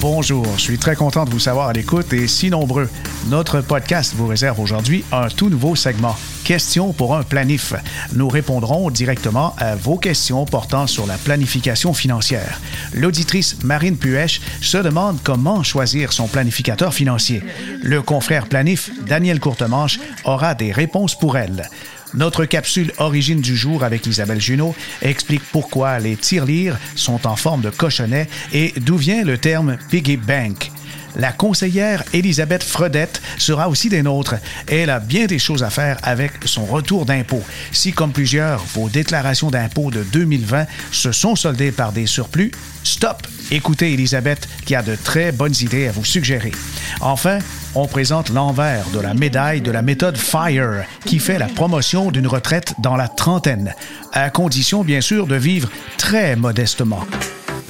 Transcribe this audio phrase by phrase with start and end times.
[0.00, 2.88] Bonjour, je suis très content de vous savoir à l'écoute et si nombreux.
[3.28, 6.16] Notre podcast vous réserve aujourd'hui un tout nouveau segment.
[6.42, 7.74] Questions pour un planif.
[8.14, 12.60] Nous répondrons directement à vos questions portant sur la planification financière.
[12.94, 17.42] L'auditrice Marine Puech se demande comment choisir son planificateur financier.
[17.82, 21.68] Le confrère planif Daniel Courtemanche aura des réponses pour elle.
[22.14, 27.60] Notre capsule Origine du jour avec Isabelle Junot explique pourquoi les tirelires sont en forme
[27.60, 30.72] de cochonnet et d'où vient le terme piggy bank.
[31.16, 34.36] La conseillère Elisabeth Fredette sera aussi des nôtres.
[34.68, 37.42] Elle a bien des choses à faire avec son retour d'impôt.
[37.72, 42.52] Si, comme plusieurs, vos déclarations d'impôt de 2020 se sont soldées par des surplus,
[42.84, 43.26] stop!
[43.50, 46.52] Écoutez Elisabeth qui a de très bonnes idées à vous suggérer.
[47.00, 47.38] Enfin,
[47.74, 52.26] on présente l'envers de la médaille de la méthode FIRE qui fait la promotion d'une
[52.26, 53.74] retraite dans la trentaine,
[54.12, 57.04] à condition bien sûr de vivre très modestement.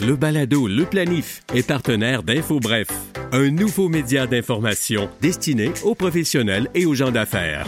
[0.00, 2.88] Le balado Le Planif est partenaire d'InfoBref,
[3.32, 7.66] un nouveau média d'information destiné aux professionnels et aux gens d'affaires.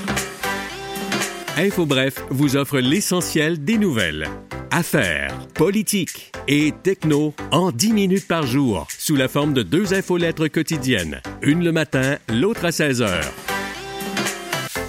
[1.59, 4.29] InfoBref vous offre l'essentiel des nouvelles
[4.73, 10.48] affaires, politique et techno en 10 minutes par jour sous la forme de deux infolettres
[10.48, 13.33] quotidiennes, une le matin, l'autre à 16 heures.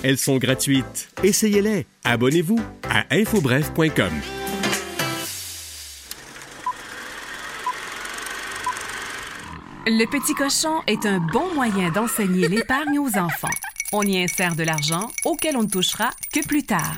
[0.04, 1.10] Elles sont gratuites.
[1.24, 1.86] Essayez-les.
[2.04, 2.60] Abonnez-vous
[2.90, 4.12] à infobref.com.
[9.86, 13.48] Le petit cochon est un bon moyen d'enseigner l'épargne aux enfants.
[13.92, 16.96] On y insère de l'argent auquel on ne touchera que plus tard.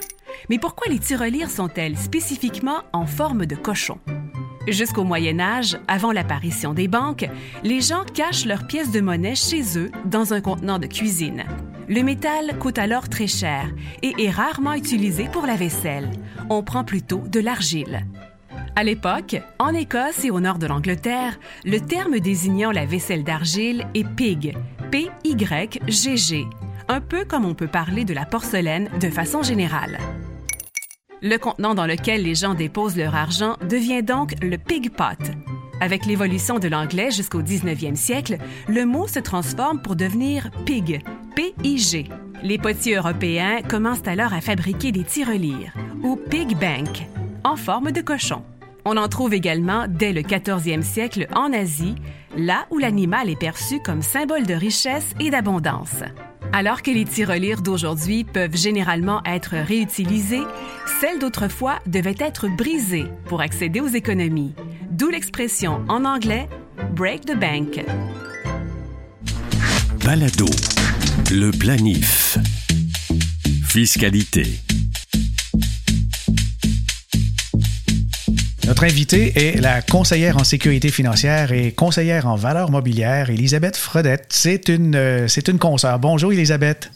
[0.49, 3.99] Mais pourquoi les tirelires sont-elles spécifiquement en forme de cochon?
[4.67, 7.29] Jusqu'au Moyen Âge, avant l'apparition des banques,
[7.63, 11.43] les gens cachent leurs pièces de monnaie chez eux dans un contenant de cuisine.
[11.87, 16.09] Le métal coûte alors très cher et est rarement utilisé pour la vaisselle.
[16.49, 18.05] On prend plutôt de l'argile.
[18.75, 23.85] À l'époque, en Écosse et au nord de l'Angleterre, le terme désignant la vaisselle d'argile
[23.93, 24.57] est pig,
[24.91, 26.45] P-Y-G-G,
[26.87, 29.99] un peu comme on peut parler de la porcelaine de façon générale.
[31.21, 35.31] Le contenant dans lequel les gens déposent leur argent devient donc le pig pot.
[35.81, 38.37] Avec l'évolution de l'anglais jusqu'au 19e siècle,
[38.67, 41.01] le mot se transforme pour devenir pig,
[41.35, 42.09] P-I-G.
[42.43, 45.73] Les potiers européens commencent alors à fabriquer des tirelires,
[46.03, 47.07] ou pig bank,
[47.43, 48.43] en forme de cochon.
[48.85, 51.95] On en trouve également dès le 14e siècle en Asie,
[52.37, 56.03] là où l'animal est perçu comme symbole de richesse et d'abondance.
[56.57, 60.45] Alors que les tirelires d'aujourd'hui peuvent généralement être réutilisées,
[61.01, 64.55] celles d'autrefois devaient être brisées pour accéder aux économies.
[64.89, 66.47] D'où l'expression en anglais
[66.93, 67.83] break the bank.
[70.05, 70.45] Balado.
[71.29, 72.37] Le planif.
[73.65, 74.45] Fiscalité.
[78.67, 84.25] Notre invitée est la conseillère en sécurité financière et conseillère en valeurs mobilières, Elisabeth Fredette.
[84.29, 85.99] C'est une, euh, c'est une consoeur.
[85.99, 86.89] Bonjour, Elisabeth.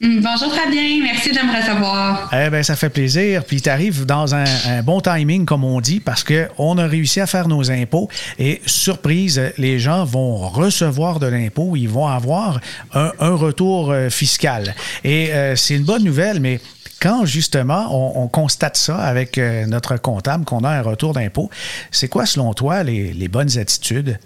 [0.00, 2.30] Mm, bonjour Fabien, merci de me recevoir.
[2.32, 3.42] Eh bien, ça fait plaisir.
[3.44, 4.44] Puis tu arrives dans un,
[4.84, 8.08] bon timing, comme on dit, parce qu'on a réussi à faire nos impôts
[8.38, 12.60] et, surprise, les gens vont recevoir de l'impôt, ils vont avoir
[12.94, 14.76] un, retour euh, fiscal.
[15.02, 16.60] Et euh, c'est une bonne nouvelle, mais
[17.00, 21.50] quand justement on, constate ça avec euh, notre comptable, qu'on a un retour d'impôt,
[21.90, 24.18] c'est quoi selon toi les, bonnes attitudes?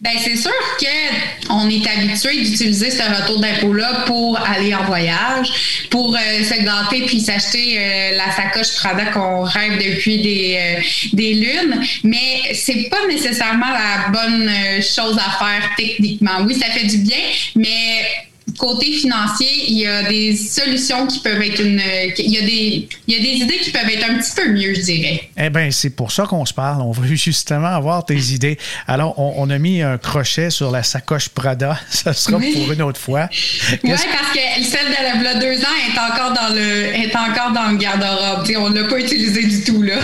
[0.00, 6.14] Bien, c'est sûr qu'on est habitué d'utiliser ce retour d'impôt-là pour aller en voyage, pour
[6.14, 10.78] euh, se gâter puis s'acheter euh, la sacoche Prada qu'on rêve depuis des,
[11.14, 14.50] des lunes, mais c'est pas nécessairement la bonne
[14.82, 16.42] chose à faire techniquement.
[16.46, 17.18] Oui, ça fait du bien,
[17.56, 18.27] mais
[18.58, 21.80] côté financier, il y a des solutions qui peuvent être une.
[22.18, 24.50] Il y, a des, il y a des idées qui peuvent être un petit peu
[24.50, 25.30] mieux, je dirais.
[25.36, 26.82] Eh bien, c'est pour ça qu'on se parle.
[26.82, 28.58] On veut justement avoir tes idées.
[28.86, 31.78] Alors, on, a mis un crochet sur la sacoche Prada.
[31.90, 33.28] Ça sera pour une autre fois.
[33.30, 37.70] Oui, parce que celle de la deux ans est encore dans le, est encore dans
[37.70, 38.46] le garde-robe.
[38.58, 39.96] On ne l'a pas utilisé du tout, là.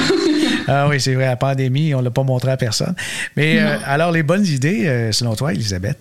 [0.69, 1.26] ah oui, c'est vrai.
[1.26, 2.94] La pandémie, on ne l'a pas montré à personne.
[3.37, 5.99] Mais euh, alors, les bonnes idées, euh, selon toi, Elisabeth?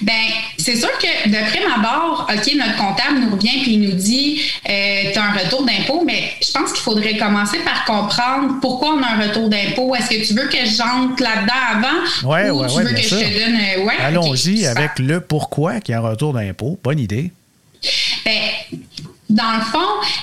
[0.00, 0.12] Ben,
[0.58, 4.40] c'est sûr que de prime abord, OK, notre comptable nous revient puis il nous dit
[4.68, 8.94] euh, tu as un retour d'impôt, mais je pense qu'il faudrait commencer par comprendre pourquoi
[8.94, 9.94] on a un retour d'impôt.
[9.94, 11.98] Est-ce que tu veux que j'entre là-dedans avant?
[12.24, 12.84] Oui, oui, oui.
[12.84, 13.18] Bien que sûr.
[13.18, 13.54] je te donne.
[13.54, 16.78] Euh, ouais, Allons-y avec le pourquoi qu'il y a un retour d'impôt.
[16.82, 17.30] Bonne idée.
[18.24, 18.40] Ben,
[19.28, 19.78] dans le fond,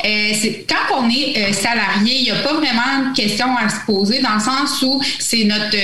[0.06, 3.86] euh, quand on est euh, salarié, il n'y a pas vraiment de question à se
[3.86, 5.76] poser dans le sens où c'est notre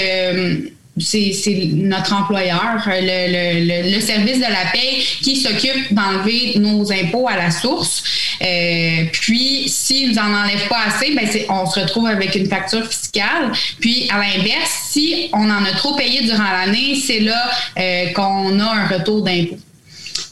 [0.98, 7.36] c'est notre employeur, le, le, service de la paie qui s'occupe d'enlever nos impôts à
[7.36, 8.04] la source.
[8.42, 12.88] Euh, puis, s'ils nous en enlèvent pas assez, ben on se retrouve avec une facture
[12.88, 13.52] fiscale.
[13.82, 18.58] Puis, à l'inverse, si on en a trop payé durant l'année, c'est là euh, qu'on
[18.60, 19.58] a un retour d'impôt.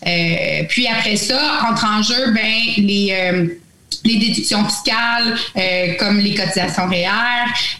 [0.05, 3.57] Euh, puis après ça, entre en jeu, ben les
[4.03, 7.07] les déductions fiscales euh, comme les cotisations REER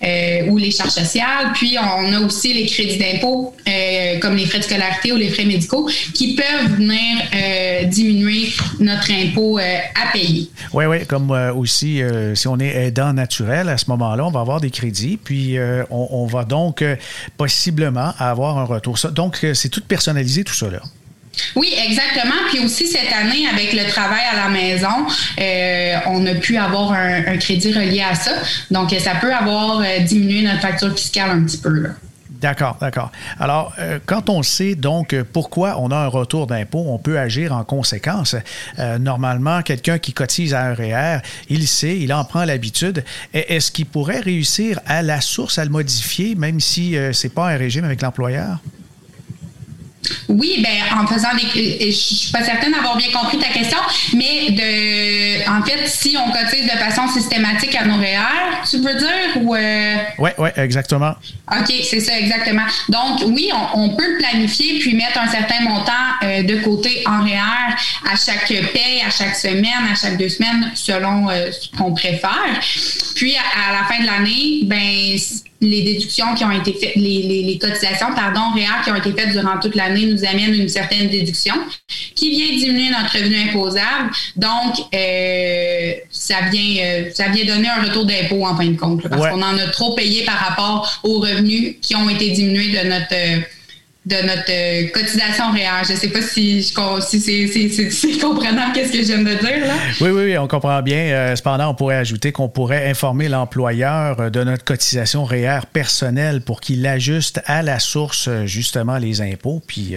[0.04, 1.52] euh, ou les charges sociales.
[1.54, 5.30] Puis on a aussi les crédits d'impôt euh, comme les frais de scolarité ou les
[5.30, 7.04] frais médicaux qui peuvent venir
[7.88, 10.50] diminuer notre impôt à payer.
[10.74, 12.02] Oui, oui, comme aussi
[12.36, 15.58] si on est aidant naturel à ce moment-là, on va avoir des crédits, puis
[15.90, 16.84] on, on, va donc
[17.38, 18.98] possiblement avoir un retour.
[19.12, 20.82] Donc c'est tout personnalisé tout ça là.
[21.56, 22.36] Oui, exactement.
[22.50, 25.08] Puis aussi cette année, avec le travail à la maison,
[25.40, 28.32] euh, on a pu avoir un, crédit relié à ça.
[28.72, 31.90] Donc, ça peut avoir euh, diminué notre facture fiscale un petit peu.
[32.30, 33.10] D'accord, d'accord.
[33.40, 37.54] Alors, euh, quand on sait donc pourquoi on a un retour d'impôt, on peut agir
[37.54, 38.36] en conséquence.
[39.00, 41.20] normalement, quelqu'un qui cotise à un REER,
[41.50, 43.06] il sait, il en prend l'habitude.
[43.34, 47.50] Est-ce qu'il pourrait réussir à la source à le modifier, même si ce n'est pas
[47.50, 48.60] un régime avec l'employeur?
[50.34, 51.78] Oui, ben en faisant des.
[51.80, 53.78] Je suis pas certaine d'avoir bien compris ta question,
[54.16, 55.50] mais de.
[55.50, 59.56] En fait, si on cotise de façon systématique à nos REER, tu veux dire ou.
[59.56, 59.96] Euh?
[60.18, 61.14] Oui, oui, exactement.
[61.52, 62.64] OK, c'est ça, exactement.
[62.90, 65.92] Donc, oui, on, peut le planifier puis mettre un certain montant
[66.24, 67.76] euh, de côté en REER
[68.12, 72.60] à chaque paie, à chaque semaine, à chaque deux semaines, selon euh, ce qu'on préfère.
[73.16, 75.18] Puis, à, à la fin de l'année, ben
[75.64, 79.60] les déductions qui ont été faites, les, cotisations, pardon, réelles qui ont été faites durant
[79.60, 81.56] toute l'année nous amènent une certaine déduction
[82.16, 84.12] qui vient diminuer notre revenu imposable.
[84.36, 89.08] Donc, euh, ça vient, euh, ça vient donner un retour d'impôt en fin de compte,
[89.08, 92.88] parce qu'on en a trop payé par rapport aux revenus qui ont été diminués de
[92.88, 93.40] notre euh,
[94.06, 95.86] de notre euh, cotisation réelle.
[95.88, 99.66] Je ne sais pas si, si c'est comprenant qu'est-ce que je viens de dire.
[99.66, 99.74] Là.
[100.02, 100.98] Oui, oui, oui, on comprend bien.
[100.98, 106.42] Euh, cependant, on pourrait ajouter qu'on pourrait informer l'employeur euh, de notre cotisation réelle personnelle
[106.42, 109.62] pour qu'il ajuste à la source justement les impôts.
[109.66, 109.96] Puis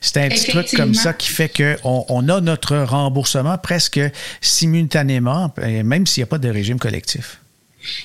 [0.00, 4.00] c'est un petit truc comme ça qui fait qu'on on a notre remboursement presque
[4.40, 5.52] simultanément,
[5.84, 7.40] même s'il n'y a pas de régime collectif.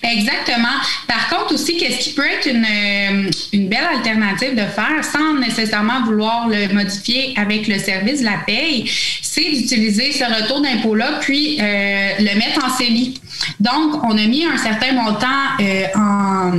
[0.02, 0.76] Exactement.
[1.08, 5.36] Par contre, aussi, qu'est-ce qui peut être une, euh, une, belle alternative de faire sans
[5.40, 8.90] nécessairement vouloir le modifier avec le service de la paye,
[9.22, 13.20] c'est d'utiliser ce retour d'impôt-là, puis euh, le mettre en CELI.
[13.60, 15.28] Donc, on a mis un certain montant
[15.60, 16.52] euh, en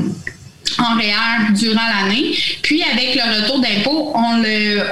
[0.78, 2.34] en REER durant l'année.
[2.62, 4.82] Puis avec le retour d'impôt, on le,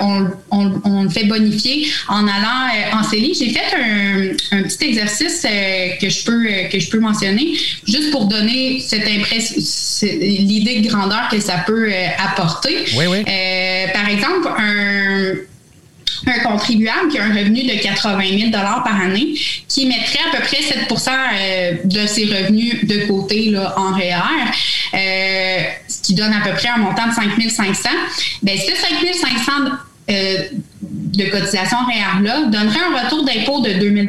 [0.50, 3.34] on, le fait bonifier en allant euh, en CELI.
[3.34, 3.60] J'ai fait
[4.52, 7.54] un, petit exercice euh, que je peux euh, que je peux mentionner,
[7.86, 9.56] juste pour donner cette impression,
[10.02, 12.84] l'idée de grandeur que ça peut apporter.
[12.96, 13.24] Oui, oui.
[13.92, 15.34] par exemple, un
[16.26, 19.34] un contribuable qui a un revenu de 80 000 par année,
[19.68, 24.14] qui mettrait à peu près 7% euh, de ses revenus de côté là, en REER,
[24.94, 27.88] euh, ce qui donne à peu près un montant de 5 500.
[28.42, 29.52] Bien, ce 5 500
[30.10, 30.36] euh,
[30.80, 34.06] de cotisation REER-là donnerait un retour d'impôt de 2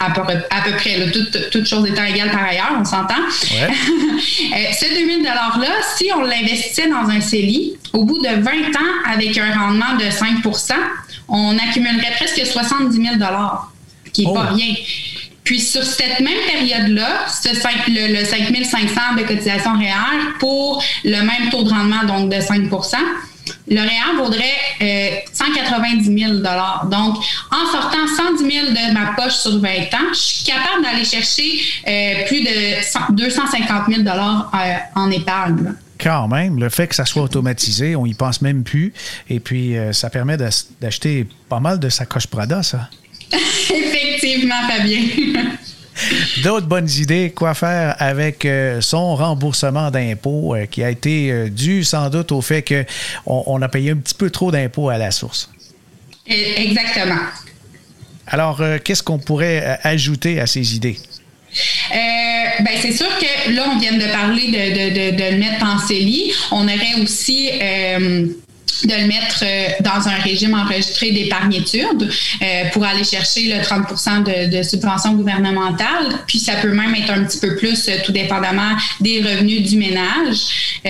[0.00, 1.06] à peu, à peu près, là,
[1.50, 3.14] toutes choses étant égales par ailleurs, on s'entend.
[3.50, 4.72] Ouais.
[4.72, 9.36] ce 2000 $-là, si on l'investissait dans un CELI, au bout de 20 ans, avec
[9.38, 10.42] un rendement de 5
[11.28, 13.14] on accumulerait presque 70 000
[14.12, 14.54] qui n'est pas oh.
[14.54, 14.74] rien.
[15.44, 17.26] Puis sur cette même période-là,
[17.88, 22.36] le, le 5 500 de cotisation réelle pour le même taux de rendement, donc de
[22.36, 22.96] 5%
[23.68, 27.16] le réel vaudrait 190 euh, 000 Donc,
[27.50, 31.60] en sortant 110 000 de ma poche sur 20 ans, je suis capable d'aller chercher
[31.86, 34.54] euh, plus de 250 000 euh,
[34.94, 38.92] en épargne quand même, le fait que ça soit automatisé, on y pense même plus.
[39.28, 42.88] Et puis, euh, ça permet d'acheter pas mal de sacoches Prada, ça.
[43.32, 45.02] Effectivement, Fabien.
[46.44, 51.82] D'autres bonnes idées, quoi faire avec euh, son remboursement d'impôts euh, qui a été dû
[51.82, 55.10] sans doute au fait qu'on on a payé un petit peu trop d'impôts à la
[55.10, 55.50] source.
[56.26, 57.20] Exactement.
[58.26, 60.98] Alors, qu'est-ce qu'on pourrait ajouter à ces idées?
[62.58, 65.78] Euh, ben c'est sûr que là, on vient de parler de, de, le mettre en
[65.78, 66.32] CELI.
[66.50, 68.26] On aurait aussi euh,
[68.84, 72.10] de le mettre euh, dans un régime enregistré d'épargne-études
[72.72, 76.20] pour aller chercher le 30 de, de subvention gouvernementale.
[76.26, 80.82] Puis ça peut même être un petit peu plus, tout dépendamment des revenus du ménage.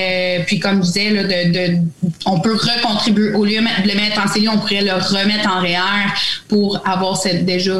[0.47, 1.79] puis comme je disais, là, de,
[2.27, 3.35] on peut recontribuer.
[3.35, 6.13] Au lieu de le mettre en CELI, on pourrait le remettre en REER
[6.49, 7.73] pour avoir cette, déjà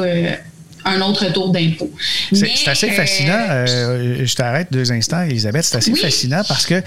[0.89, 1.91] un autre tour d'impôt.
[2.31, 3.65] C'est assez fascinant.
[3.65, 5.63] je t'arrête deux instants, Elisabeth.
[5.63, 6.81] C'est assez fascinant parce que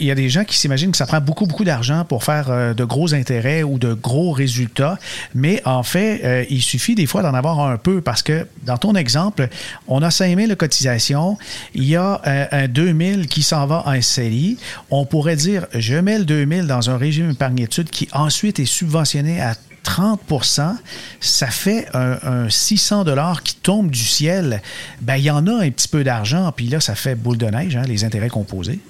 [0.00, 2.74] il y a des gens qui s'imaginent que ça prend beaucoup, beaucoup d'argent pour faire
[2.74, 4.98] de gros intérêts ou de gros résultats.
[5.34, 8.94] Mais en fait, il suffit des fois d'en avoir un peu parce que dans ton
[8.94, 9.48] exemple,
[9.88, 11.38] on a 5 000 de cotisation,
[11.74, 12.20] il y a
[12.50, 14.58] un, 2 000 qui s'en va en SCI.
[14.90, 18.66] On pourrait dire, je mets le 2 000 dans un régime épargne-études qui ensuite est
[18.66, 19.54] subventionné à
[19.92, 20.74] 30%
[21.20, 24.62] ça fait un, 600 dollars qui tombe du ciel.
[25.00, 27.46] Ben, il y en a un petit peu d'argent, puis là, ça fait boule de
[27.46, 28.80] neige, hein, les intérêts composés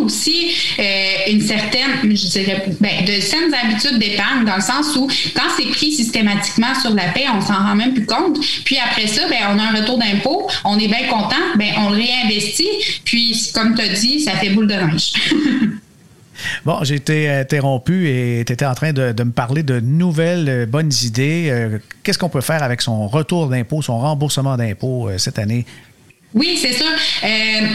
[0.00, 5.08] aussi euh, une certaine, je dirais, ben, de saines habitudes d'épargne, dans le sens où
[5.34, 8.38] quand c'est pris systématiquement sur la paie, on s'en rend même plus compte.
[8.64, 11.88] Puis après ça, ben, on a un retour d'impôt, on est bien content, ben, on
[11.90, 15.12] réinvestit, puis comme tu as dit, ça fait boule de neige.
[16.64, 20.66] Bon, j'ai été interrompu et tu étais en train de, me parler de nouvelles euh,
[20.66, 21.48] bonnes idées.
[21.50, 25.66] Euh, qu'est-ce qu'on peut faire avec son retour d'impôt, son remboursement d'impôt cette année
[26.34, 26.86] oui, c'est sûr.
[26.86, 27.28] Euh,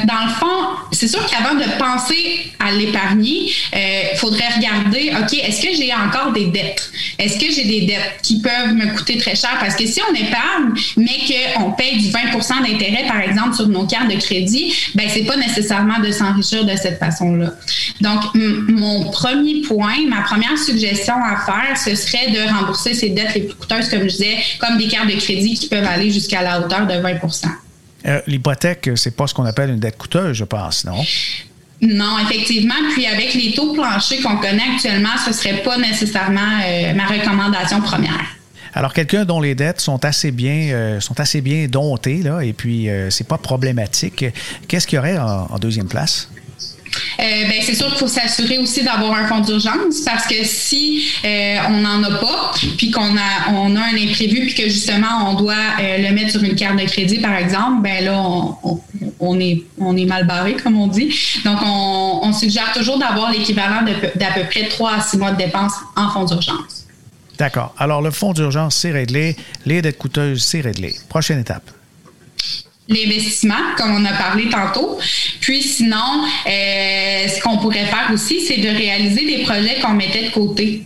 [0.05, 5.33] dans le fond, c'est sûr qu'avant de penser à l'épargner, il euh, faudrait regarder, OK,
[5.33, 6.91] est-ce que j'ai encore des dettes?
[7.17, 9.57] Est-ce que j'ai des dettes qui peuvent me coûter très cher?
[9.59, 11.17] Parce que si on épargne, mais
[11.55, 15.37] qu'on paye du 20% d'intérêt, par exemple, sur nos cartes de crédit, ben c'est pas
[15.37, 17.53] nécessairement de s'enrichir de cette façon-là.
[18.01, 23.33] Donc, mon premier point, ma première suggestion à faire, ce serait de rembourser ces dettes
[23.33, 26.43] les plus coûteuses, comme je disais, comme des cartes de crédit qui peuvent aller jusqu'à
[26.43, 27.15] la hauteur de 20
[28.05, 31.03] euh, L'hypothèque, c'est pas ce qu'on appelle une dette coûteuse, je pense, non?
[31.81, 32.73] Non, effectivement.
[32.93, 37.05] Puis avec les taux planchers qu'on connaît actuellement, ce ne serait pas nécessairement euh, ma
[37.05, 38.25] recommandation première.
[38.73, 42.53] Alors, quelqu'un dont les dettes sont assez bien, euh, sont assez bien domptées, là, et
[42.53, 44.25] puis euh, c'est pas problématique,
[44.67, 46.29] qu'est-ce qu'il y aurait en deuxième place?
[47.19, 51.07] Euh, ben, c'est sûr qu'il faut s'assurer aussi d'avoir un fonds d'urgence parce que si
[51.23, 55.29] euh, on n'en a pas, puis qu'on a, on a un imprévu, puis que justement
[55.29, 58.23] on doit euh, le mettre sur une carte de crédit, par exemple, ben là,
[59.19, 61.15] on, est, on est mal barré, comme on dit.
[61.45, 63.83] Donc, on, suggère toujours d'avoir l'équivalent
[64.15, 66.87] d'à peu près 3 à 6 mois de dépenses en fonds d'urgence.
[67.37, 67.75] D'accord.
[67.77, 69.35] Alors, le fonds d'urgence, c'est réglé.
[69.67, 70.95] Les dettes coûteuses, c'est réglé.
[71.09, 71.69] Prochaine étape
[72.89, 74.99] l'investissement, comme on a parlé tantôt.
[75.39, 80.23] Puis sinon, euh, ce qu'on pourrait faire aussi, c'est de réaliser des projets qu'on mettait
[80.23, 80.83] de côté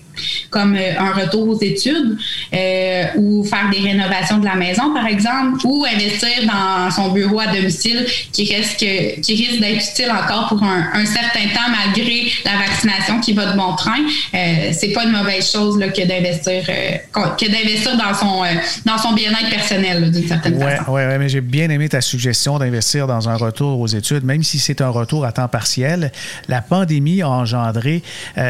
[0.50, 2.18] comme euh, un retour aux études
[2.54, 7.40] euh, ou faire des rénovations de la maison, par exemple, ou investir dans son bureau
[7.40, 8.86] à domicile qui risque,
[9.22, 13.58] qui risque d'être utile encore pour un, certain temps malgré la vaccination qui va de
[13.58, 14.00] bon train.
[14.34, 18.44] Euh, c'est pas une mauvaise chose là, que d'investir que d'investir dans son
[18.86, 20.84] dans son bien-être personnel d'une certaine façon.
[20.88, 24.44] Oui, ouais, mais j'ai bien aimé ta suggestion d'investir dans un retour aux études, même
[24.44, 26.12] si c'est un retour à temps partiel.
[26.48, 28.04] La pandémie a engendré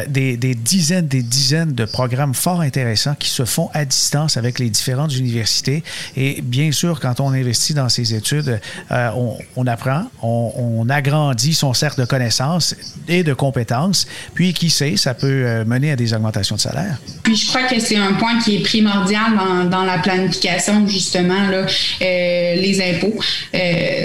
[0.08, 4.58] des, des dizaines, des dizaines de programmes fort intéressants qui se font à distance avec
[4.58, 5.82] les différentes universités.
[6.16, 8.60] Et bien sûr, quand on investit dans ces études,
[8.90, 9.10] euh,
[9.56, 12.74] on, apprend, on, agrandit son cercle de connaissances
[13.08, 14.06] et de compétences.
[14.34, 16.98] Puis, qui sait, ça peut euh, mener à des augmentations de salaire.
[17.22, 19.32] Puis, je crois que c'est un point qui est primordial
[19.70, 21.66] dans, la planification, justement, là,
[22.02, 23.18] euh, les impôts.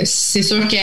[0.05, 0.75] c'est sûr que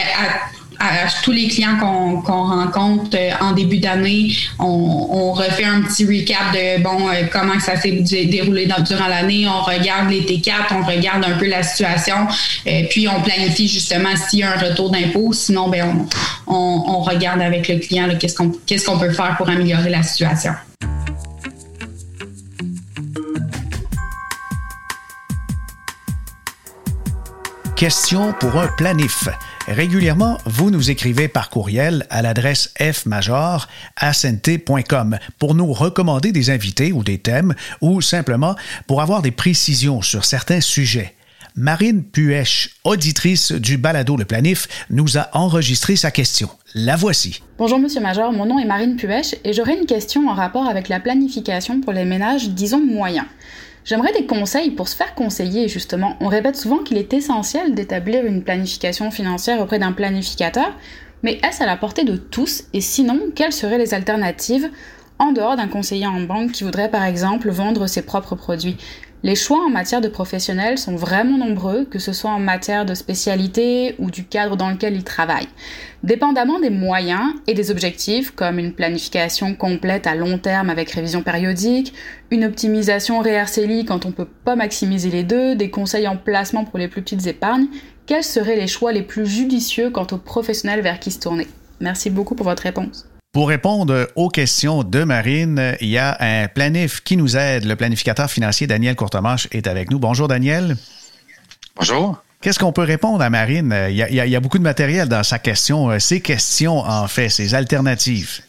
[0.81, 6.53] à tous les clients qu'on rencontre euh, en début d'année, on, refait un petit recap
[6.53, 9.47] de bon euh, comment ça s'est déroulé durant l'année.
[9.47, 12.27] On regarde les T4, on regarde un peu la situation,
[12.67, 15.33] euh, puis on planifie justement s'il y a un retour d'impôt.
[15.33, 16.07] Sinon, ben
[16.47, 20.53] on, regarde avec le client qu'est-ce qu'on peut faire pour améliorer la situation.
[27.77, 29.29] Question pour un planif.
[29.69, 37.05] Régulièrement, vous nous écrivez par courriel à l'adresse fmajor@snt.com pour nous recommander des invités ou
[37.05, 41.15] des thèmes ou simplement pour avoir des précisions sur certains sujets.
[41.57, 46.49] Marine Puech, auditrice du balado Le Planif, nous a enregistré sa question.
[46.75, 47.43] La voici.
[47.59, 50.89] Bonjour Monsieur Major, mon nom est Marine Puech et j'aurais une question en rapport avec
[50.89, 53.27] la planification pour les ménages, disons, moyens.
[53.85, 56.17] J'aimerais des conseils pour se faire conseiller, justement.
[56.21, 60.77] On répète souvent qu'il est essentiel d'établir une planification financière auprès d'un planificateur,
[61.23, 62.65] mais est-ce à la portée de tous?
[62.73, 64.71] Et sinon, quelles seraient les alternatives
[65.19, 68.77] en dehors d'un conseiller en banque qui voudrait par exemple vendre ses propres produits?
[69.23, 72.95] Les choix en matière de professionnels sont vraiment nombreux, que ce soit en matière de
[72.95, 75.49] spécialité ou du cadre dans lequel ils travaillent.
[76.03, 81.23] Dépendamment des moyens et des objectifs, comme une planification complète à long terme avec révision
[81.23, 81.93] périodique,
[82.31, 86.79] une optimisation RCLI quand on peut pas maximiser les deux, des conseils en placement pour
[86.79, 87.67] les plus petites épargnes,
[88.07, 91.47] quels seraient les choix les plus judicieux quant aux professionnels vers qui se tourner?
[91.81, 93.10] Merci beaucoup pour votre réponse.
[93.33, 97.65] Pour répondre aux questions de Marine, il y a un planif qui nous aide.
[97.65, 100.01] Le planificateur financier Daniel Courtemanche est avec nous.
[100.01, 100.77] Bonjour Daniel.
[101.77, 102.21] Bonjour.
[102.41, 103.73] Qu'est-ce qu'on peut répondre à Marine?
[103.89, 105.97] Il y, a, il y, a, beaucoup de matériel dans sa question.
[106.01, 108.41] Ces questions, en fait, ces alternatives.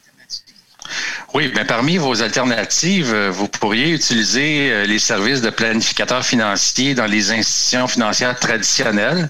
[1.33, 6.93] Oui, bien parmi vos alternatives, euh, vous pourriez utiliser euh, les services de planificateurs financiers
[6.93, 9.29] dans les institutions financières traditionnelles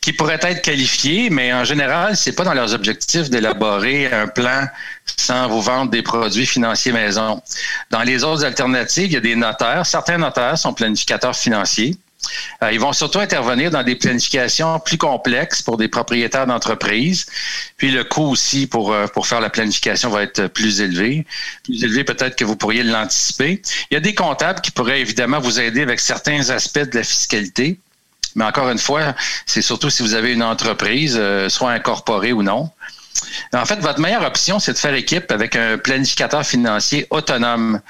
[0.00, 4.66] qui pourraient être qualifiés, mais en général, c'est pas dans leurs objectifs d'élaborer un plan
[5.18, 7.42] sans vous vendre des produits financiers maison.
[7.90, 9.84] Dans les autres alternatives, il y a des notaires.
[9.84, 11.96] Certains notaires sont planificateurs financiers.
[12.62, 17.26] Euh, ils vont surtout intervenir dans des planifications plus complexes pour des propriétaires d'entreprises.
[17.76, 21.26] Puis le coût aussi pour, euh, pour faire la planification va être plus élevé.
[21.64, 23.62] Plus élevé peut-être que vous pourriez l'anticiper.
[23.90, 27.04] Il y a des comptables qui pourraient évidemment vous aider avec certains aspects de la
[27.04, 27.78] fiscalité.
[28.34, 29.14] Mais encore une fois,
[29.46, 32.70] c'est surtout si vous avez une entreprise, euh, soit incorporée ou non.
[33.52, 37.80] En fait, votre meilleure option, c'est de faire équipe avec un planificateur financier autonome.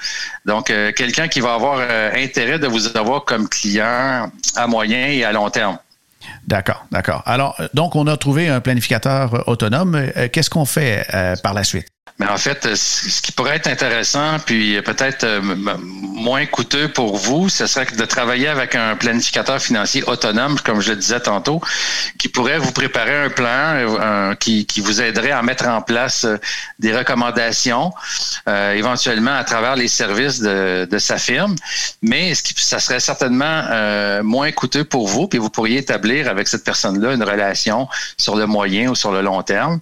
[0.45, 5.07] Donc, euh, quelqu'un qui va avoir euh, intérêt de vous avoir comme client à moyen
[5.07, 5.77] et à long terme.
[6.47, 7.23] D'accord, d'accord.
[7.25, 10.11] Alors, euh, donc, on a trouvé un planificateur autonome.
[10.31, 11.07] Qu'est-ce qu'on fait
[11.41, 11.87] par la suite?
[12.17, 17.17] Mais en fait, euh, ce qui pourrait être intéressant, puis peut-être euh, moins coûteux pour
[17.17, 21.59] vous, ce serait de travailler avec un planificateur financier autonome, comme je le disais tantôt,
[22.17, 26.25] qui pourrait vous préparer un plan euh, qui, vous aiderait à mettre en place
[26.79, 27.91] des recommandations,
[28.47, 31.55] éventuellement à travers les services de, sa firme.
[32.01, 33.63] Mais ce qui, ça serait certainement
[34.21, 38.45] moins coûteux pour vous, puis vous pourriez établir avec cette personne-là une relation sur le
[38.45, 39.79] moyen ou sur le long terme.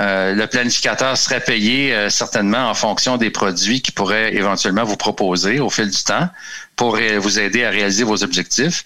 [0.00, 4.96] Euh, le planificateur serait payé euh, certainement en fonction des produits qu'il pourrait éventuellement vous
[4.96, 6.28] proposer au fil du temps
[6.76, 8.84] pour vous aider à réaliser vos objectifs.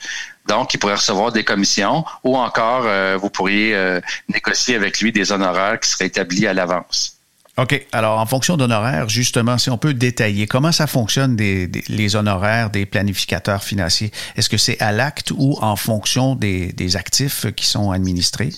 [0.49, 5.31] Donc, il pourrait recevoir des commissions ou encore euh, vous pourriez négocier avec lui des
[5.31, 7.19] honoraires qui seraient établis à l'avance.
[7.57, 7.87] OK.
[7.93, 12.85] Alors, en fonction d'honoraires, justement, si on peut détailler, comment ça fonctionne les honoraires des
[12.85, 14.11] planificateurs financiers?
[14.35, 18.51] Est-ce que c'est à l'acte ou en fonction des actifs qui sont administrés?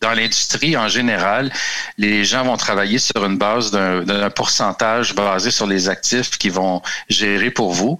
[0.00, 1.52] Dans l'industrie en général,
[1.98, 6.82] les gens vont travailler sur une base d'un pourcentage basé sur les actifs qu'ils vont
[7.08, 7.98] gérer pour vous.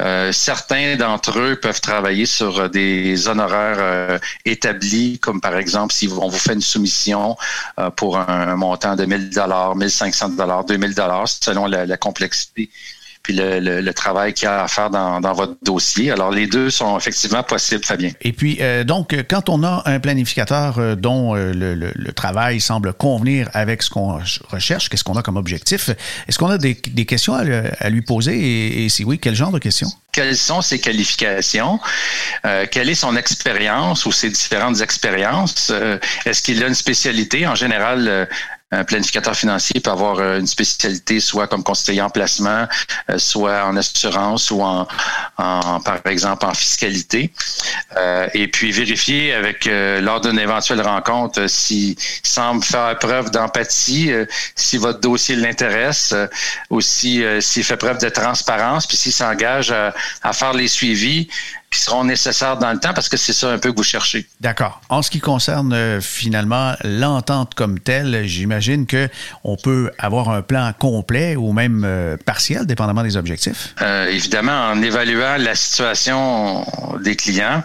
[0.00, 6.08] Euh, certains d'entre eux peuvent travailler sur des honoraires euh, établis, comme par exemple si
[6.08, 7.36] on vous fait une soumission
[7.78, 12.70] euh, pour un, montant de 1000 dollars, 1500 dollars, 2000 dollars, selon la, la complexité
[13.30, 16.10] puis le, travail qu'il y a à faire dans, votre dossier.
[16.10, 18.10] Alors, les deux sont effectivement possibles, Fabien.
[18.20, 22.92] Et puis, euh, donc, quand on a un planificateur euh, dont euh, le, travail semble
[22.92, 25.90] convenir avec ce qu'on recherche, qu'est-ce qu'on a comme objectif,
[26.28, 28.38] est-ce qu'on a des, questions à, lui poser?
[28.38, 29.88] Et, et, si oui, quel genre de questions?
[30.12, 31.78] Quelles sont ses qualifications?
[32.70, 35.72] quelle est son expérience ou ses différentes expériences?
[36.26, 37.46] Est-ce qu'il a une spécialité?
[37.46, 38.28] En général,
[38.72, 42.68] un planificateur financier peut avoir euh, une spécialité soit comme conseiller en placement,
[43.10, 44.86] euh, soit en assurance ou en,
[45.36, 47.32] par exemple en fiscalité.
[47.96, 49.68] Euh, et puis vérifier avec
[50.00, 54.12] lors d'une éventuelle rencontre s'il semble faire preuve d'empathie,
[54.54, 56.14] si votre dossier l'intéresse,
[56.68, 61.28] aussi s'il fait preuve de transparence, puis s'il s'engage à, à faire les suivis
[61.70, 64.26] qui seront nécessaires dans le temps parce que c'est ça un peu que vous cherchez.
[64.40, 64.80] D'accord.
[64.88, 69.08] En ce qui concerne euh, finalement l'entente comme telle, j'imagine que
[69.44, 73.74] on peut avoir un plan complet ou même euh, partiel, dépendamment des objectifs?
[73.82, 76.66] Euh, évidemment, en évaluant la situation
[77.04, 77.62] des clients,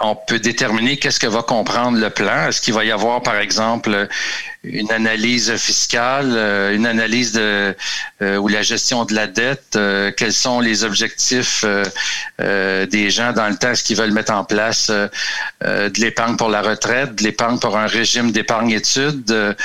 [0.00, 2.48] on peut déterminer qu'est-ce que va comprendre le plan.
[2.48, 4.08] Est-ce qu'il va y avoir, par exemple,
[4.66, 7.74] une analyse fiscale, euh, une analyse de
[8.22, 11.64] euh, ou la gestion de la dette, euh, quels sont les objectifs
[12.38, 16.62] des gens dans le temps, est-ce qu'ils veulent mettre en place de l'épargne pour la
[16.62, 19.56] retraite, de l'épargne pour un régime d'épargne études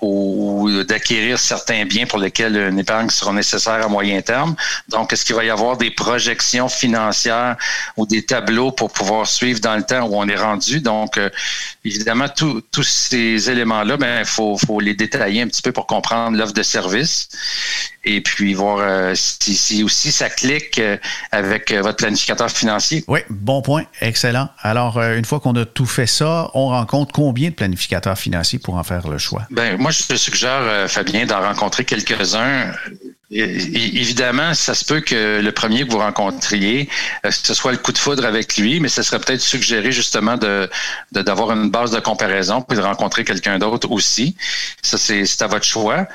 [0.00, 4.54] ou, d'acquérir certains biens pour lesquels une épargne sera nécessaire à moyen terme.
[4.88, 7.56] Donc, est-ce qu'il va y avoir des projections financières
[7.96, 10.80] ou des tableaux pour pouvoir suivre dans le temps où on est rendu?
[10.80, 11.18] Donc,
[11.84, 16.36] évidemment, tous ces éléments là il ben, faut, les détailler un petit peu pour comprendre
[16.36, 17.28] l'offre de service
[18.08, 20.96] et puis voir euh, si, aussi ça clique euh,
[21.30, 23.04] avec euh, votre planificateur financier.
[23.06, 24.48] Oui, bon point, excellent.
[24.60, 28.76] Alors, une fois qu'on a tout fait ça, on rencontre combien de planificateurs financiers pour
[28.76, 29.42] en faire le choix?
[29.50, 32.72] Ben, moi, je te suggère, Fabien, d'en rencontrer quelques-uns
[33.30, 36.88] Évidemment, ça se peut que le premier que vous rencontriez,
[37.26, 40.38] euh, ce soit le coup de foudre avec lui, mais ça serait peut-être suggéré justement
[40.38, 40.70] de
[41.12, 44.34] d'avoir une base de comparaison puis de rencontrer quelqu'un d'autre aussi.
[44.80, 46.06] Ça, c'est à votre choix.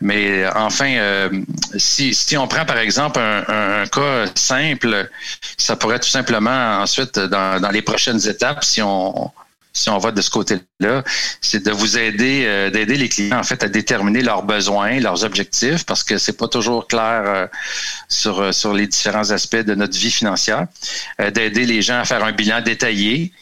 [0.00, 1.30] Mais enfin, euh,
[1.76, 5.08] si, si on prend par exemple un, un, cas simple,
[5.56, 9.30] ça pourrait tout simplement ensuite, dans, dans les prochaines étapes, si on
[9.78, 11.04] si on va de ce côté-là,
[11.40, 15.24] c'est de vous aider, euh, d'aider les clients en fait à déterminer leurs besoins, leurs
[15.24, 17.46] objectifs, parce que c'est pas toujours clair euh,
[18.08, 20.66] sur euh, sur les différents aspects de notre vie financière.
[21.32, 23.32] d'aider les gens à faire un bilan détaillé,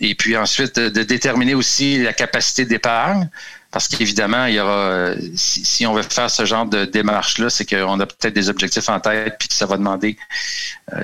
[0.00, 3.28] et puis ensuite de déterminer aussi la capacité d'épargne.
[3.72, 7.64] Parce qu'évidemment, il y aura, si, si, on veut faire ce genre de démarche-là, c'est
[7.64, 10.16] qu'on a peut-être des objectifs en tête, puis ça va demander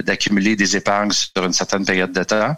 [0.03, 2.57] d'accumuler des épargnes sur une certaine période de temps.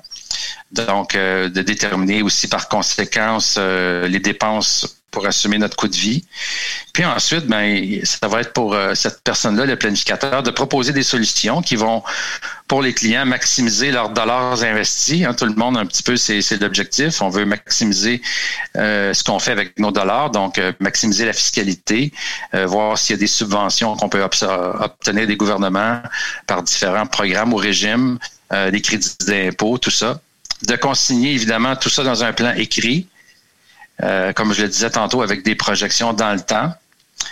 [0.70, 5.96] Donc, euh, de déterminer aussi par conséquence euh, les dépenses pour assumer notre coût de
[5.96, 6.26] vie.
[6.92, 11.02] Puis ensuite, ben, ça va être pour euh, cette personne-là, le planificateur, de proposer des
[11.02, 12.02] solutions qui vont,
[12.68, 15.24] pour les clients, maximiser leurs dollars investis.
[15.24, 17.22] Hein, tout le monde, un petit peu, c'est l'objectif.
[17.22, 18.20] On veut maximiser
[18.74, 22.12] ce qu'on fait avec nos dollars, donc maximiser la fiscalité,
[22.52, 26.02] voir s'il y a des subventions qu'on peut obtenir des gouvernements
[26.46, 28.18] par différents programmes ou régimes,
[28.52, 30.20] des crédits d'impôt, tout ça
[30.66, 33.06] de consigner évidemment tout ça dans un plan écrit,
[34.02, 36.72] euh, comme je le disais tantôt, avec des projections dans le temps.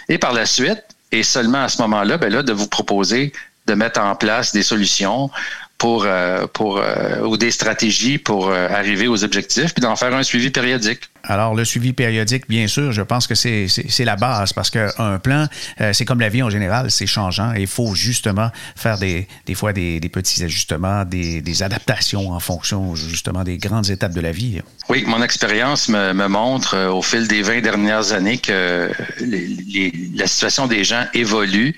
[0.09, 3.33] Et par la suite, et seulement à ce moment-là, ben là, de vous proposer
[3.67, 5.31] de mettre en place des solutions
[5.79, 10.23] pour, euh, pour euh, ou des stratégies pour arriver aux objectifs, puis d'en faire un
[10.23, 11.11] suivi périodique.
[11.29, 15.47] Alors, le suivi périodique, bien sûr, je pense que c'est la base parce qu'un plan,
[15.81, 19.27] euh, c'est comme la vie en général, c'est changeant et il faut justement faire des,
[19.47, 24.13] des fois des, des petits ajustements, des, des, adaptations en fonction justement des grandes étapes
[24.13, 24.61] de la vie.
[24.89, 29.47] Oui, mon expérience me, me, montre euh, au fil des 20 dernières années que les,
[29.47, 31.75] les, la situation des gens évolue.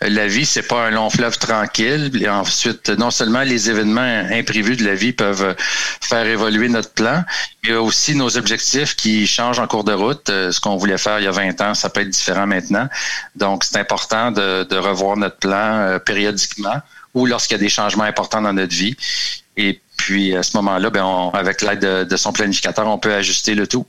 [0.00, 2.10] La vie, c'est pas un long fleuve tranquille.
[2.20, 5.56] Et ensuite, non seulement les événements imprévus de la vie peuvent
[6.00, 7.24] faire évoluer notre plan,
[7.64, 10.30] mais aussi nos objectifs qui change en cours de route.
[10.30, 12.88] Euh, ce qu'on voulait faire il y a 20 ans, ça peut être différent maintenant.
[13.36, 16.80] Donc, c'est important de, revoir notre plan euh, périodiquement
[17.14, 18.96] ou lorsqu'il y a des changements importants dans notre vie.
[19.56, 23.66] Et puis, à ce moment-là, ben, avec l'aide de son planificateur, on peut ajuster le
[23.66, 23.86] tout.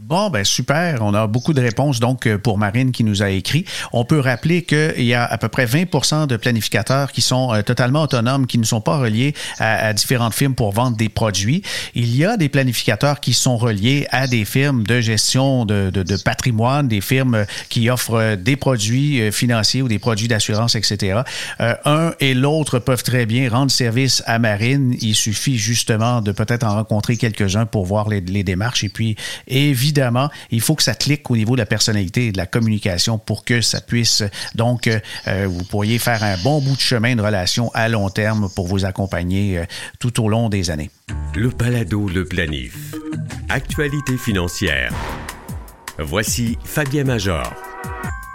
[0.00, 1.02] Bon, ben super.
[1.02, 3.64] On a beaucoup de réponses donc euh, pour Marine qui nous a écrit.
[3.92, 7.62] On peut rappeler qu'il y a à peu près 20% de planificateurs qui sont euh,
[7.62, 11.62] totalement autonomes, qui ne sont pas reliés à, différentes firmes pour vendre des produits.
[11.94, 16.88] Il y a des planificateurs qui sont reliés à des firmes de gestion de, patrimoine,
[16.88, 21.20] des firmes qui offrent euh, des produits financiers ou des produits d'assurance, etc.
[21.60, 24.96] un et l'autre peuvent très bien rendre service à Marine.
[25.00, 29.14] Il suffit justement de peut-être en rencontrer quelques-uns pour voir les, les démarches et puis
[29.46, 32.46] évidemment évidemment, il faut que ça clique au niveau de la personnalité et de la
[32.46, 34.22] communication pour que ça puisse,
[34.54, 38.08] donc, euh, euh, vous pourriez faire un bon bout de chemin de relation à long
[38.08, 39.64] terme pour vous accompagner euh,
[39.98, 40.90] tout au long des années.
[41.34, 42.94] Le Palado, le planif.
[43.50, 44.90] Actualité financière.
[45.98, 47.52] Voici Fabien Major.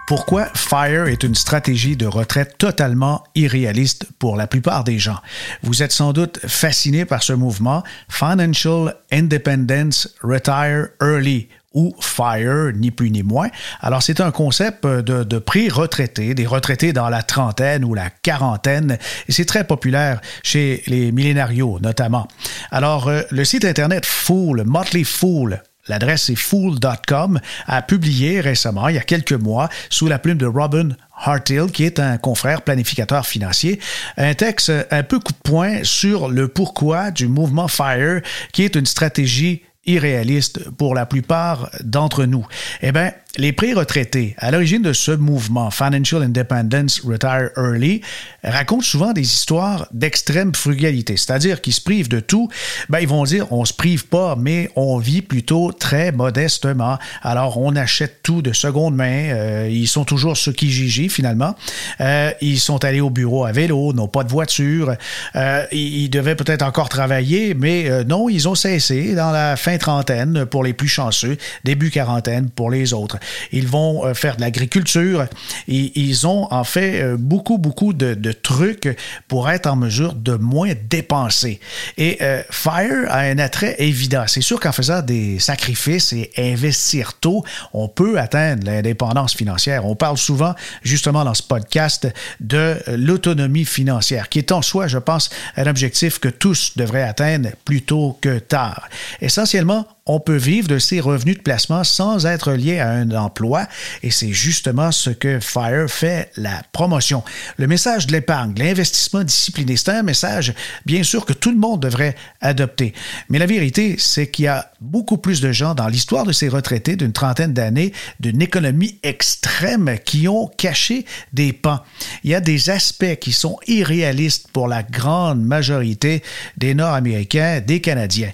[0.09, 5.19] Pourquoi FIRE est une stratégie de retraite totalement irréaliste pour la plupart des gens.
[5.61, 12.89] Vous êtes sans doute fasciné par ce mouvement Financial Independence Retire Early ou FIRE, ni
[12.89, 13.49] plus ni moins.
[13.81, 18.97] Alors, c'est un concept de, de pré-retraités, des retraités dans la trentaine ou la quarantaine,
[19.27, 22.27] et c'est très populaire chez les millénarios notamment.
[22.71, 28.95] Alors, euh, le site Internet Fool, Motley Fool, l'adresse est fool.com, a publié récemment, il
[28.95, 33.25] y a quelques mois, sous la plume de Robin Hartill, qui est un confrère planificateur
[33.25, 33.80] financier,
[34.17, 38.21] un texte un peu coup de poing sur le pourquoi du mouvement FIRE,
[38.54, 42.45] qui est une stratégie irréaliste pour la plupart d'entre nous.
[42.82, 48.01] Eh bien, les pré-retraités, à l'origine de ce mouvement Financial Independence Retire Early,
[48.43, 52.49] racontent souvent des histoires d'extrême frugalité, c'est-à-dire qu'ils se privent de tout.
[52.89, 56.97] Ben, ils vont dire on se prive pas, mais on vit plutôt très modestement.
[57.21, 59.29] Alors, on achète tout de seconde main.
[59.29, 61.55] Euh, ils sont toujours ceux qui gigent finalement.
[62.01, 64.95] Euh, ils sont allés au bureau à vélo, n'ont pas de voiture.
[65.35, 70.45] Euh, ils, devaient peut-être encore travailler, mais non, ils ont cessé dans la fin trentaine
[70.45, 73.18] pour les plus chanceux, début quarantaine pour les autres.
[73.51, 75.25] Ils vont euh, faire de l'agriculture.
[75.67, 80.73] Ils ont en fait euh, beaucoup, beaucoup de, trucs pour être en mesure de moins
[80.89, 81.60] dépenser.
[81.97, 84.23] Et euh, FIRE a un attrait évident.
[84.27, 89.86] C'est sûr qu'en faisant des sacrifices et investir tôt, on peut atteindre l'indépendance financière.
[89.86, 90.53] On parle souvent,
[90.84, 92.08] justement, dans ce podcast,
[92.39, 97.49] de l'autonomie financière, qui est en soi, je pense, un objectif que tous devraient atteindre
[97.65, 98.88] plus tôt que tard.
[99.21, 103.67] Essentiellement, on peut vivre de ces revenus de placement sans être lié à un emploi
[104.01, 107.23] et c'est justement ce que FIRE fait la promotion.
[107.57, 110.53] Le message de l'épargne, l'investissement discipliné, c'est un message
[110.85, 112.93] bien sûr que tout le monde devrait adopter.
[113.29, 116.49] Mais la vérité, c'est qu'il y a beaucoup plus de gens dans l'histoire de ces
[116.49, 121.83] retraités d'une trentaine d'années d'une économie extrême qui ont caché des pans.
[122.23, 126.23] Il y a des aspects qui sont irréalistes pour la grande majorité
[126.57, 128.31] des Nord-Américains, des Canadiens.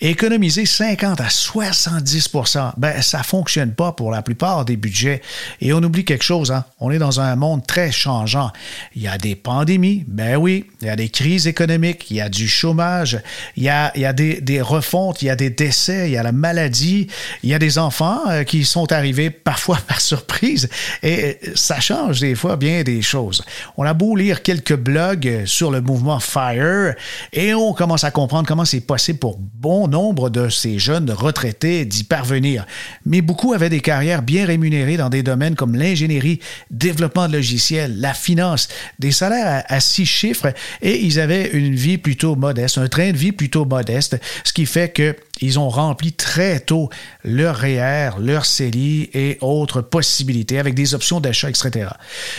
[0.00, 2.30] Économiser 50 à 70
[2.76, 5.22] ben, ça fonctionne pas pour la plupart des budgets.
[5.60, 6.64] Et on oublie quelque chose, hein?
[6.78, 8.50] on est dans un monde très changeant.
[8.94, 12.20] Il y a des pandémies, ben oui, il y a des crises économiques, il y
[12.20, 13.20] a du chômage,
[13.56, 16.12] il y a, il y a des, des refontes, il y a des décès, il
[16.12, 17.08] y a la maladie,
[17.42, 20.68] il y a des enfants euh, qui sont arrivés parfois par surprise
[21.02, 23.42] et euh, ça change des fois bien des choses.
[23.76, 26.94] On a beau lire quelques blogs sur le mouvement FIRE
[27.32, 32.04] et on commence à comprendre comment c'est possible pour bon nombre de ces retraités d'y
[32.04, 32.66] parvenir.
[33.06, 38.00] Mais beaucoup avaient des carrières bien rémunérées dans des domaines comme l'ingénierie, développement de logiciels,
[38.00, 42.88] la finance, des salaires à, six chiffres et ils avaient une vie plutôt modeste, un
[42.88, 46.90] train de vie plutôt modeste, ce qui fait que ils ont rempli très tôt
[47.24, 51.90] leur REER, leur CELI et autres possibilités avec des options d'achat, etc.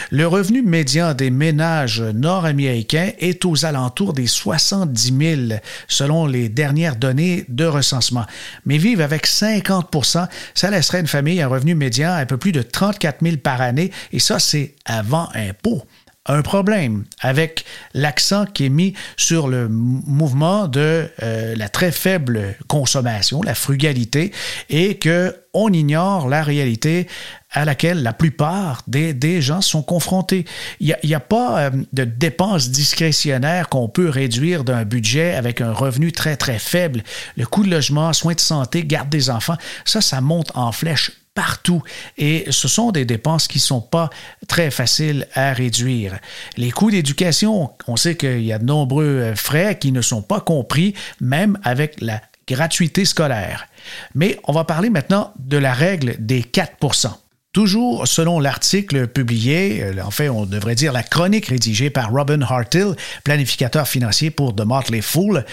[0.09, 6.95] Le revenu médian des ménages nord-américains est aux alentours des 70 000 selon les dernières
[6.95, 8.25] données de recensement.
[8.65, 12.51] Mais vivre avec 50% ça laisserait une famille un revenu médian à un peu plus
[12.51, 15.83] de 34 000 par année et ça, c'est avant impôt
[16.31, 22.55] un problème avec l'accent qui est mis sur le mouvement de euh, la très faible
[22.67, 24.31] consommation, la frugalité,
[24.69, 27.07] et que on ignore la réalité
[27.51, 30.45] à laquelle la plupart des, gens sont confrontés.
[30.79, 35.59] Il n'y a, a, pas euh, de dépenses discrétionnaires qu'on peut réduire d'un budget avec
[35.59, 37.03] un revenu très, très faible.
[37.35, 41.11] Le coût de logement, soins de santé, garde des enfants, ça, ça monte en flèche
[41.33, 41.81] partout
[42.17, 44.09] et ce sont des dépenses qui ne sont pas
[44.47, 46.19] très faciles à réduire.
[46.57, 50.21] Les coûts d'éducation, on sait qu'il y a de nombreux euh, frais qui ne sont
[50.21, 53.67] pas compris même avec la gratuité scolaire.
[54.13, 57.20] Mais on va parler maintenant de la règle des 4
[57.53, 62.41] Toujours selon l'article publié, euh, en fait, on devrait dire la chronique rédigée par Robin
[62.43, 65.43] Hartill, planificateur financier pour The Motley Fool,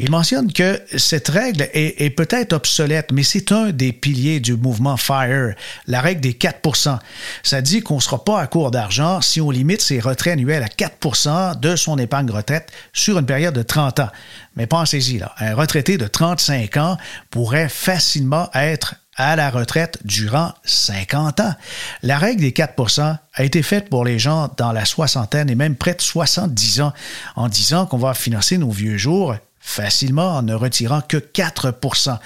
[0.00, 4.96] il mentionne que cette règle est, peut-être obsolète, mais c'est un des piliers du mouvement
[4.96, 5.54] FIRE,
[5.86, 6.98] la règle des 4%
[7.44, 10.64] Ça dit qu'on ne sera pas à court d'argent si on limite ses retraits annuels
[10.64, 14.10] à 4% de son épargne retraite sur une période de 30 ans.
[14.56, 16.96] Mais pensez-y, un retraité de 35 ans
[17.30, 21.54] pourrait facilement être à la retraite durant 50 ans.
[22.02, 25.76] La règle des 4% a été faite pour les gens dans la soixantaine et même
[25.76, 26.92] près de 70 ans,
[27.36, 32.18] en disant qu'on va financer nos vieux jours facilement en ne retirant que 4%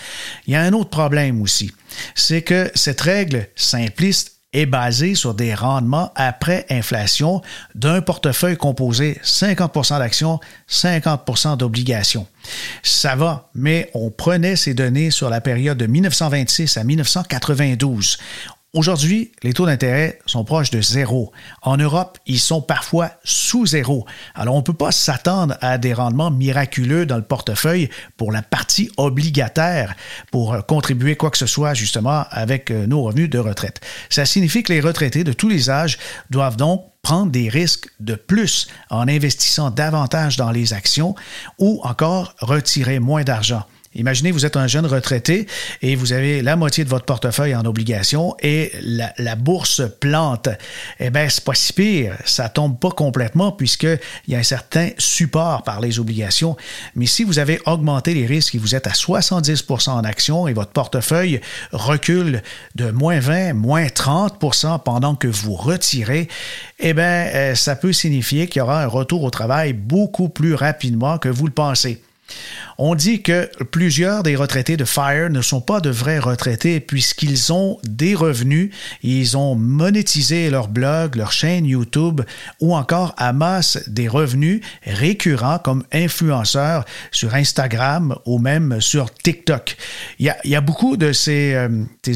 [0.47, 1.73] Il y a un autre problème aussi,
[2.15, 7.43] c'est que cette règle simpliste est basé sur des rendements après inflation
[7.75, 12.27] d'un portefeuille composé 50% d'actions, 50% d'obligations.
[12.83, 18.19] Ça va, mais on prenait ces données sur la période de 1926 à 1992.
[18.75, 21.33] Aujourd'hui, les taux d'intérêt sont proches de zéro.
[21.63, 24.05] En Europe, ils sont parfois sous zéro.
[24.35, 28.43] Alors, on ne peut pas s'attendre à des rendements miraculeux dans le portefeuille pour la
[28.43, 29.95] partie obligataire
[30.31, 33.81] pour contribuer quoi que ce soit justement avec euh, nos revenus de retraite.
[34.11, 35.97] Ça signifie que les retraités de tous les âges
[36.29, 41.15] doivent donc prendre des risques de plus en investissant davantage dans les actions
[41.59, 43.65] ou encore retirer moins d'argent.
[43.95, 45.47] Imaginez, vous êtes un jeune retraité
[45.81, 50.49] et vous avez la moitié de votre portefeuille en obligation et la, bourse plante.
[51.01, 52.17] Eh bien, c'est pas si pire.
[52.27, 53.99] Ça tombe pas complètement puisqu'il
[54.29, 56.57] y a un certain support par les obligations.
[56.97, 60.53] Mais si vous avez augmenté les risques et vous êtes à 70% en actions et
[60.53, 61.41] votre portefeuille
[61.73, 62.43] recule
[62.75, 66.29] de moins 20, moins 30% pendant que vous retirez,
[66.79, 70.55] eh bien, euh, ça peut signifier qu'il y aura un retour au travail beaucoup plus
[70.55, 72.03] rapidement que vous le pensez.
[72.81, 77.53] On dit que plusieurs des retraités de FIRE ne sont pas de vrais retraités puisqu'ils
[77.53, 78.71] ont des revenus,
[79.03, 82.21] ils ont monétisé leur blog, leur chaîne YouTube
[82.61, 89.77] ou encore amassent des revenus récurrents comme influenceurs sur Instagram ou même sur TikTok.
[90.21, 91.69] Il y a, beaucoup de ces, euh,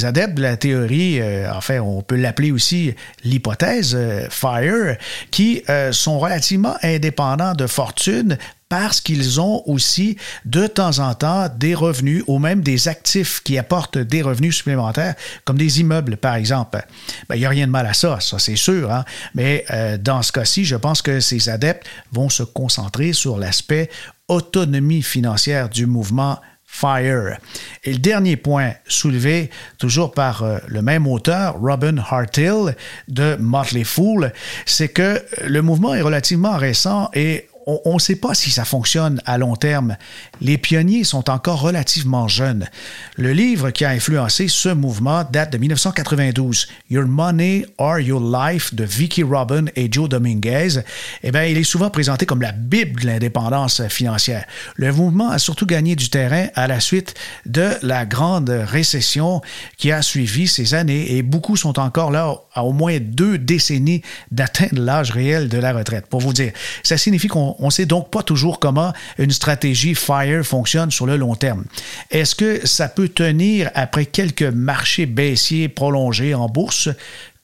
[0.03, 2.95] adeptes de la théorie, euh, enfin on peut l'appeler aussi
[3.25, 4.97] l'hypothèse euh, FIRE,
[5.31, 8.39] qui sont relativement indépendants de fortune
[8.73, 13.59] parce qu'ils ont aussi de temps en temps des revenus ou même des actifs qui
[13.59, 16.83] apportent des revenus supplémentaires, comme des immeubles, par exemple.
[17.29, 19.05] Ben, il n'y a rien de mal à ça, ça c'est sûr, hein.
[19.35, 23.91] mais euh, dans ce cas-ci, je pense que ces adeptes vont se concentrer sur l'aspect
[24.29, 27.37] autonomie financière du mouvement FIRE.
[27.85, 32.75] Et le dernier point soulevé, toujours par euh, le même auteur, Robin Hartill
[33.09, 34.33] de Motley Fool,
[34.65, 39.21] c'est que le mouvement est relativement récent et on ne sait pas si ça fonctionne
[39.25, 39.97] à long terme.
[40.41, 42.69] Les pionniers sont encore relativement jeunes.
[43.17, 48.75] Le livre qui a influencé ce mouvement date de 1992, Your Money or Your Life
[48.75, 50.81] de Vicky Robin et Joe Dominguez.
[51.23, 54.45] Eh bien, il est souvent présenté comme la Bible de l'indépendance financière.
[54.77, 57.15] Le mouvement a surtout gagné du terrain à la suite
[57.47, 59.41] de la grande récession
[59.77, 64.03] qui a suivi ces années et beaucoup sont encore là à au moins deux décennies
[64.31, 66.07] d'atteindre l'âge réel de la retraite.
[66.07, 70.45] Pour vous dire, ça signifie qu'on ne sait donc pas toujours comment une stratégie FIRE
[70.45, 71.65] fonctionne sur le long terme.
[72.11, 76.89] Est-ce que ça peut tenir après quelques marchés baissiers prolongés en bourse?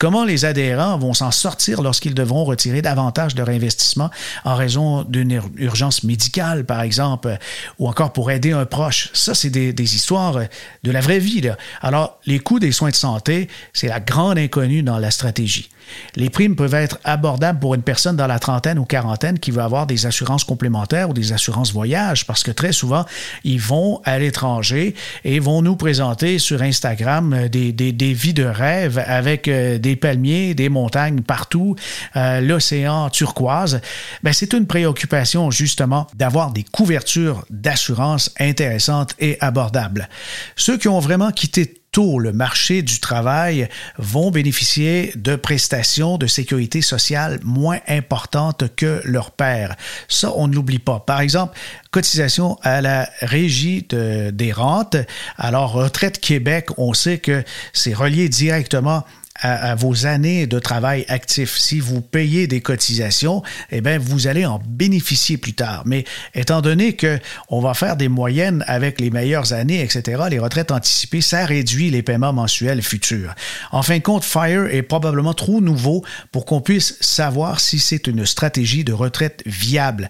[0.00, 4.10] Comment les adhérents vont s'en sortir lorsqu'ils devront retirer davantage de réinvestissement
[4.44, 7.36] en raison d'une urgence médicale, par exemple,
[7.80, 9.10] ou encore pour aider un proche?
[9.12, 10.38] Ça, c'est des, histoires
[10.84, 11.50] de la vraie vie.
[11.82, 15.68] Alors, les coûts des soins de santé, c'est la grande inconnue dans la stratégie.
[16.16, 19.62] Les primes peuvent être abordables pour une personne dans la trentaine ou quarantaine qui veut
[19.62, 23.04] avoir des assurances complémentaires ou des assurances voyage, parce que très souvent,
[23.44, 29.02] ils vont à l'étranger et vont nous présenter sur Instagram des, des, vies de rêve
[29.06, 31.76] avec euh, des palmiers, des montagnes partout,
[32.16, 33.80] euh, l'océan turquoise.
[34.22, 40.08] Ben, c'est une préoccupation justement d'avoir des couvertures d'assurance intéressantes et abordables.
[40.56, 46.80] Ceux qui ont vraiment quitté le marché du travail vont bénéficier de prestations de sécurité
[46.80, 49.74] sociale moins importantes que leur père.
[50.06, 51.00] Ça, on ne l'oublie pas.
[51.00, 51.58] Par exemple,
[51.90, 54.96] cotisation à la régie des rentes.
[55.36, 59.04] Alors, Retraite Québec, on sait que c'est relié directement
[59.40, 61.56] à, vos années de travail actif.
[61.56, 65.82] Si vous payez des cotisations, eh bien, vous allez en bénéficier plus tard.
[65.86, 70.38] Mais étant donné que on va faire des moyennes avec les meilleures années, etc., les
[70.38, 73.34] retraites anticipées, ça réduit les paiements mensuels futurs.
[73.72, 78.06] En fin de compte, FIRE est probablement trop nouveau pour qu'on puisse savoir si c'est
[78.06, 80.08] une stratégie de retraite viable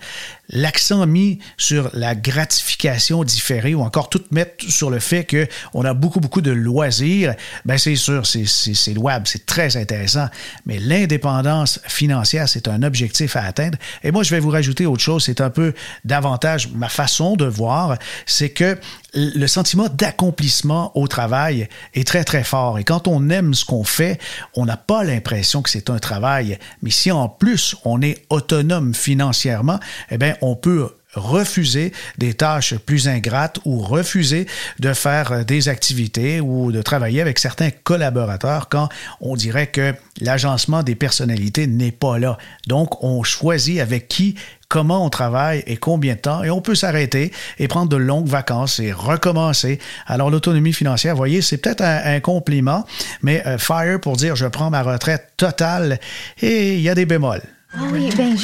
[0.50, 5.94] l'accent mis sur la gratification différée ou encore tout mettre sur le fait qu'on a
[5.94, 10.28] beaucoup, beaucoup de loisirs, ben c'est sûr, c'est louable, c'est très intéressant,
[10.66, 13.78] mais l'indépendance financière, c'est un objectif à atteindre.
[14.02, 17.46] Et moi, je vais vous rajouter autre chose, c'est un peu davantage ma façon de
[17.46, 18.78] voir, c'est que
[19.14, 22.78] le sentiment d'accomplissement au travail est très, très fort.
[22.78, 24.20] Et quand on aime ce qu'on fait,
[24.54, 26.58] on n'a pas l'impression que c'est un travail.
[26.82, 32.76] Mais si en plus on est autonome financièrement, eh bien, on peut refuser des tâches
[32.76, 34.46] plus ingrates ou refuser
[34.78, 38.88] de faire des activités ou de travailler avec certains collaborateurs quand
[39.20, 42.36] on dirait que l'agencement des personnalités n'est pas là.
[42.66, 44.34] Donc, on choisit avec qui
[44.68, 48.28] comment on travaille et combien de temps, et on peut s'arrêter et prendre de longues
[48.28, 49.78] vacances et recommencer.
[50.06, 52.84] Alors l'autonomie financière, voyez, c'est peut-être un, compliment,
[53.22, 55.98] mais euh, FIRE pour dire je prends ma retraite totale,
[56.40, 57.42] et il y a des bémols.
[57.74, 58.34] Ah oui, ben,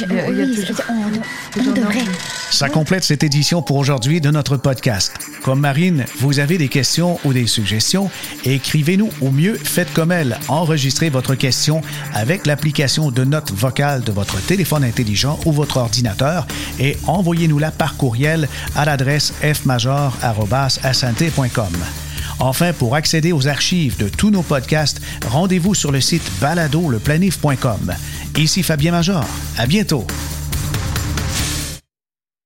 [1.57, 2.03] on, devrait.
[2.51, 5.13] Ça complète cette édition pour aujourd'hui de notre podcast.
[5.43, 8.11] Comme Marine, vous avez des questions ou des suggestions,
[8.45, 10.37] écrivez-nous au mieux, faites comme elle.
[10.47, 11.81] Enregistrez votre question
[12.13, 16.45] avec l'application de notes vocales de votre téléphone intelligent ou votre ordinateur
[16.79, 20.13] et envoyez-nous-la par courriel à l'adresse fmajor.com.
[22.39, 27.93] Enfin, pour accéder aux archives de tous nos podcasts, rendez-vous sur le site baladoleplanif.com.
[28.37, 29.25] Ici Fabien Major.
[29.57, 30.05] À bientôt.